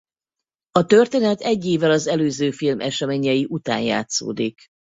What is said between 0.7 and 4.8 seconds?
A történet egy évvel az előző film eseményei után játszódik.